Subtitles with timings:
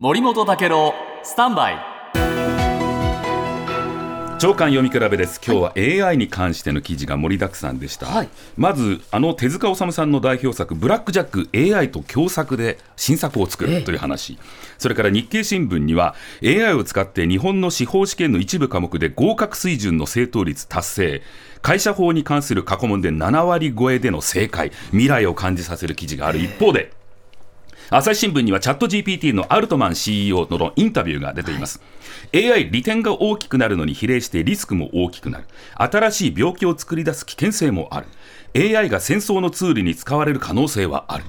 [0.00, 0.94] 森本武郎
[1.24, 1.76] スタンバイ。
[4.38, 5.40] 長官読み比べです。
[5.44, 5.60] 今日
[6.00, 8.28] は AI に関しての記事が盛りだくさんでした、はい。
[8.56, 13.78] まずあの手塚治虫さんの代表作「ブラック・ジャック AI と共作で新作を作ええ。
[13.80, 14.38] る」という話、
[14.78, 21.22] それから日経新聞には AI を使って日本の司法試験の一部科目で合格水準の正答率達成。
[21.60, 24.70] 会社法に関する過去問で7割超えでの正解。
[24.92, 26.92] 未来を感じさせる記事がある一方で、
[27.90, 31.80] 朝日新聞にはチャット GPT のアルトマン CEO とのインタビューが出ています、
[32.34, 35.44] AI 利点が大きくなるのに比例してリスクも大きくなる。
[35.76, 38.06] 新しい病気を作り出す危険性もある。
[38.54, 41.24] AI が戦争のツールに使われる可能性はある。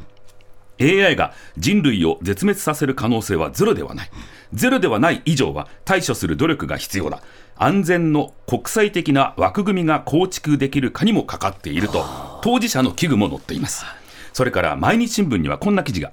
[0.81, 4.09] AI が人類を絶滅させる可能性はゼロではない。
[4.51, 7.21] ゼロではない以上は対処する努力が必要だ。
[7.55, 12.03] 安全の国際的な枠組みが構築できるかにもかかっていると
[12.43, 13.85] 当事者の危惧も載っています。
[14.33, 16.11] それから毎日新聞にはこんな記事が。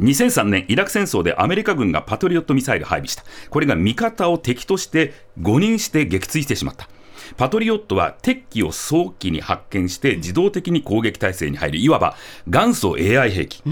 [0.00, 3.24] 2003年イラク戦争でアメリカ軍がパトリオットミサイル配備した。
[3.50, 6.88] これが味方を敵として誤認して撃墜してしまった。
[7.36, 13.62] パトリオットは敵機を早期に発見して自動的に攻撃態勢に入るいわば元祖 AI 兵器、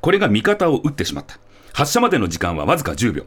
[0.00, 1.38] これが味方を撃ってしまった。
[1.72, 3.26] 発射までの時間はわずか10秒。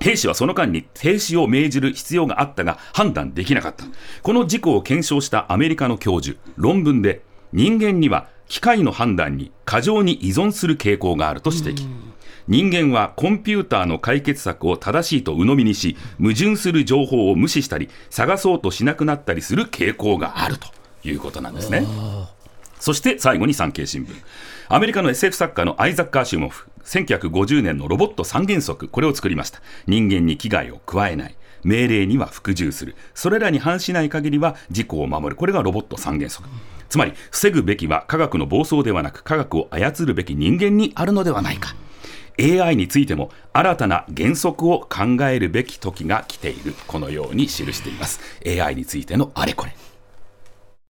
[0.00, 3.84] 兵士はその間に停止を命じる必要があったが判断できなかった。
[4.22, 7.22] この事故を検証したアメリカの教授論文で
[7.52, 11.88] 人間には機械の判断に過剰に依存する傾向があると指摘
[12.46, 20.68] 人間はコンピューターの解決策を正しいと鵜呑みにし矛盾する情報を無視したり探そうとしなくなったりする傾向があると
[21.08, 21.86] いうことなんですね。
[22.78, 24.10] そして最後に産経新聞。
[24.68, 29.62] アメリカの SF 作家のアイザック・アシュモフ、1950年のロボット三原則、これを作りました。
[29.86, 31.36] 人間に危害を加えない。
[31.62, 32.94] 命令には服従する。
[33.14, 35.36] それらに反しない限りは自己を守る。
[35.36, 36.46] これがロボット三原則。
[36.88, 41.74] つまり、防ぐべきは科学の暴走ではなく、科学を操るべき人間にあるのではないか。
[42.38, 46.74] AI についても新たな原則を考えるべき時が来ている。
[46.86, 48.20] このように記しています。
[48.46, 49.74] AI についてのあれこれ。